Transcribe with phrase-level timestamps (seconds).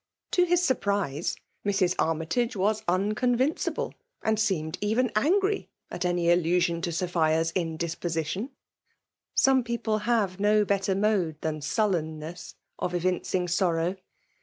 [0.31, 1.93] To his sufprise, Mrs.
[1.99, 3.93] Armytage was iinooal* vincible;
[4.23, 8.49] and seemed even angry at uiy .aUu fiion to Sophia's indosposition.
[9.35, 13.95] Some peofde have no better mode than snllenness of evin cing sorrow.